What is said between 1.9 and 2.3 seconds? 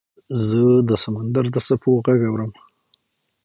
غږ